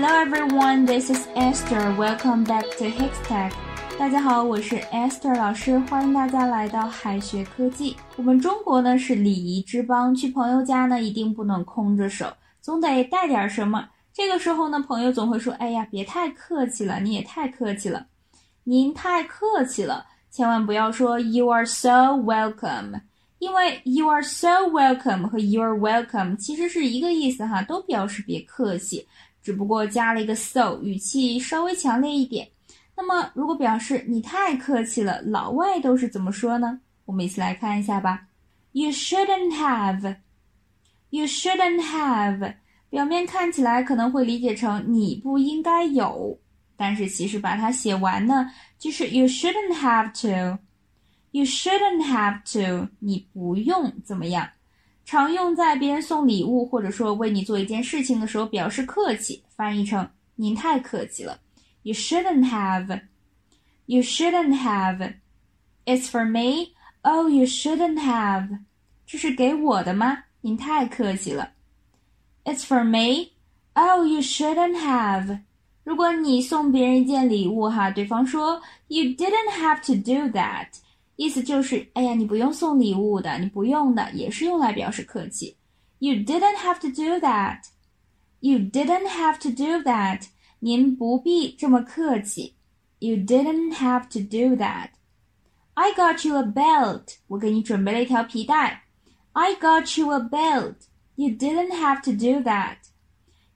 [0.00, 1.92] Hello everyone, this is Esther.
[1.96, 3.50] Welcome back to Hix Tech
[3.98, 7.96] 大家好，我是 Esther 老师，欢迎大家来到海学科技。
[8.14, 13.88] 我们中国呢是礼仪之邦，去朋友家呢一定不能空着手，总得带点什么。
[14.14, 18.06] 这个时候呢，朋友总会说：“哎呀，别太客气了，你也太客气了，
[18.62, 23.00] 您太客气了。”千万不要说 “You are so welcome”。
[23.40, 29.06] 因为 you are so welcome 和 you are welcome 其实是一个意思哈，都表示别客气，
[29.48, 32.46] 只不过加了一个 so，语气稍微强烈一点。
[32.94, 36.78] 那么如果表示你太客气了，老外都是怎么说呢？
[37.06, 38.26] 我们一起来看一下吧。
[38.72, 40.16] You shouldn't have.
[41.08, 42.56] You shouldn't have.
[42.90, 46.38] 表面看起来可能会理解成你不应该有，
[46.76, 50.58] 但是其实把它写完呢，就是 you shouldn't have to。
[51.30, 54.46] You shouldn't have to，你不用怎么样，
[55.08, 61.40] 常用在别人送礼物或者说为你做一件事情的时候表示客气，翻译成您太客气了。
[61.82, 63.00] You shouldn't have.
[63.86, 65.14] You shouldn't have.
[65.86, 66.74] It's for me.
[67.00, 68.58] Oh, you shouldn't have.
[69.06, 70.24] 这是给我的吗？
[70.42, 71.52] 您太客气了。
[72.44, 73.30] It's for me.
[73.72, 75.40] Oh, you shouldn't have.
[75.84, 80.66] 如果你送别人一件礼物哈，对方说 You didn't have to do that.
[81.17, 85.55] 意思就是，哎呀，你不用送礼物的，你不用的，也是用来表示客气。
[85.99, 87.59] You didn't have to do that.
[88.39, 90.23] You didn't have to do that.
[90.59, 92.55] 您不必这么客气。
[92.99, 94.89] You didn't have to do that.
[95.75, 97.15] I got you a belt.
[97.27, 98.83] 我给你准备了一条皮带。
[99.33, 100.75] I got you a belt.
[101.15, 102.77] You didn't have to do that.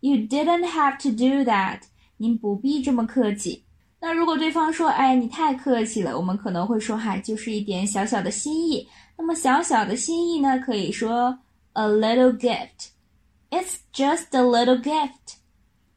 [0.00, 1.80] You didn't have to do that.
[2.16, 3.64] 您不必这么客气。
[4.00, 8.88] 那如果对方说，哎，你太客气了，我们可能会说，嗨，就是一点小小的心意。
[9.16, 11.38] 那么小小的心意呢，可以说
[11.72, 15.38] a little gift。It's just a little gift.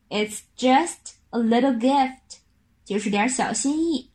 [0.10, 2.40] It's just a little gift，
[2.86, 4.10] 就是点小心意。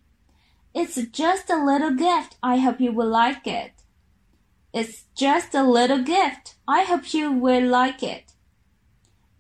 [0.73, 2.31] It's just a little gift.
[2.41, 3.73] I hope you will like it.
[4.73, 6.55] It's just a little gift.
[6.65, 8.25] I hope you will like it.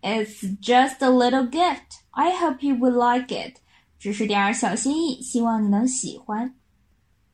[0.02, 2.02] It's just a little gift.
[2.12, 3.56] I hope you will like it.
[3.99, 6.55] 只是点儿小心意，希望你能喜欢。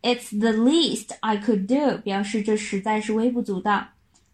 [0.01, 3.87] It's the least I could do，表示这实在是微不足道。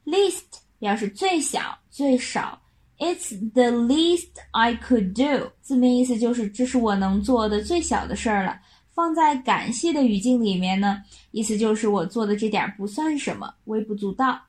[0.05, 2.59] Least 表示最小、最少。
[2.97, 8.59] It's the least I could do，字面意思就是这是我能做的最小的事儿了。
[8.93, 14.39] 放在感谢的语境里面呢，意思就是我做的这点不算什么，微不足道。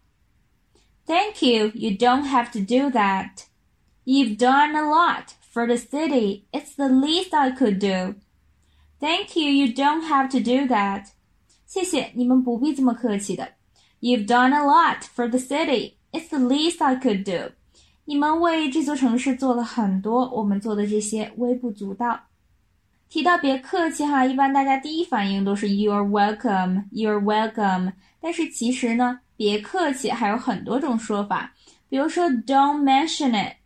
[1.07, 3.31] Thank you, you don't have to do that.
[4.06, 5.34] You've done a lot.
[5.52, 8.16] For the city, it's the least I could do.
[9.00, 11.08] Thank you, you don't have to do that.
[11.66, 13.54] 谢谢，你们不必这么客气的。
[14.00, 15.94] You've done a lot for the city.
[16.12, 17.54] It's the least I could do.
[18.06, 22.20] 你们为这座城市做了很多，我们做的这些微不足道。
[23.10, 27.94] 提到别客气哈，一般大家第一反应都是 You're welcome, You're welcome。
[28.22, 31.52] 但是其实呢，别客气还有很多种说法，
[31.90, 33.61] 比如说 Don't mention it。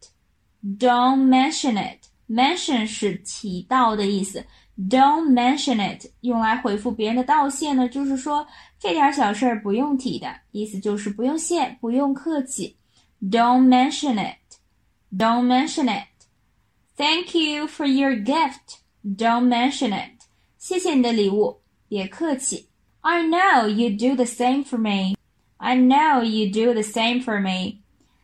[0.66, 2.08] Don't mention it.
[2.30, 4.46] Mention 是提到的意思。
[4.90, 8.48] Don't mention it 用来回复别人的道谢呢，就是说
[8.80, 12.78] 这点小事儿不用提的意思，就是不用谢，不用客气。
[13.22, 14.38] Don't mention it.
[15.16, 16.08] Don't mention it.
[16.96, 18.80] Thank you for your gift.
[19.04, 20.24] Don't mention it.
[20.58, 22.70] 谢谢你的礼物，别客气。
[23.02, 25.16] I know you do the same for me.
[25.58, 27.82] I know you do the same for me.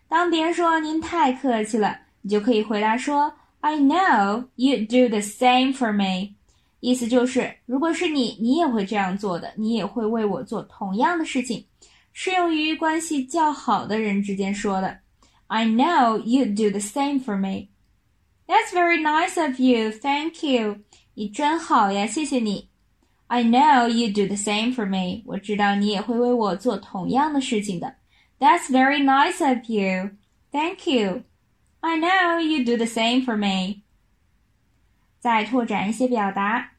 [0.08, 2.00] 当别人说您太客气了。
[2.23, 6.35] 你就可以回答说：“I know you do the same for me。”
[6.81, 11.65] 意思就是，如果是你，你也会这样做的，你也会为我做同样的事情。
[12.13, 14.99] 适用于关系较好的人之间说的。
[15.47, 17.69] I know you do the same for me.
[18.47, 19.91] That's very nice of you.
[19.93, 20.79] Thank you.
[21.15, 22.69] 你真好呀，谢谢你。
[23.29, 25.23] I know you do the same for me.
[25.25, 27.95] 我知道你也会为我做同样的事情的。
[28.39, 30.11] That's very nice of you.
[30.51, 31.23] Thank you.
[31.82, 33.84] I know you do the same for me。
[35.20, 36.72] 再拓展一些表达，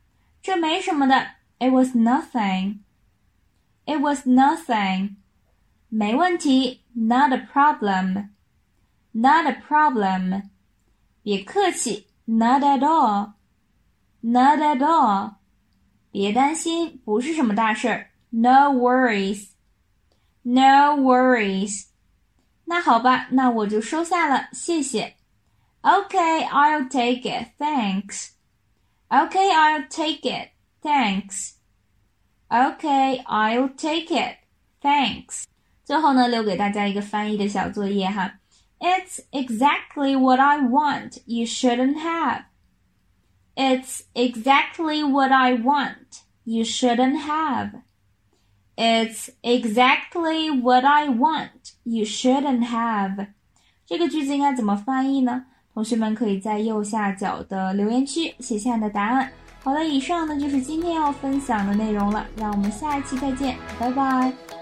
[0.43, 1.33] 这没什么的。
[1.59, 2.81] It was nothing.
[3.85, 5.17] It was nothing.
[5.89, 8.29] 没问题，Not a problem.
[9.13, 10.51] Not a problem.
[11.23, 13.33] 别客气，Not at all.
[14.21, 15.35] Not at all.
[16.11, 19.49] 别担心，不是什么大事儿，No worries.
[20.43, 21.87] No worries.
[22.65, 25.17] 那好吧，那我就收下了，谢谢。
[25.83, 28.31] Okay, I'll take it, thanks.
[29.09, 30.51] Okay, I'll take it,
[30.83, 31.53] thanks.
[32.49, 34.39] Okay, I'll take it,
[34.83, 35.45] thanks.
[35.85, 38.35] 最后呢，留给大家一个翻译的小作业哈。
[38.81, 41.23] It's exactly what I want.
[41.25, 42.45] You shouldn't have.
[43.57, 46.21] It's exactly what I want.
[46.45, 47.82] You shouldn't have.
[48.76, 51.74] It's exactly what I want.
[51.84, 53.28] You shouldn't have.
[53.86, 55.46] 这个句子应该怎么翻译呢？
[55.74, 59.32] 同学们可以在右下角的留言区写下你的答案。
[59.64, 64.53] 好了，以上呢就是今天要分享的内容了，让我们下一期再见，拜拜。